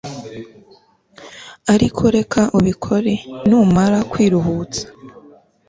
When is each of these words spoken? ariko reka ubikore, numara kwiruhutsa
ariko 1.73 2.03
reka 2.15 2.41
ubikore, 2.59 3.13
numara 3.47 3.97
kwiruhutsa 4.11 4.83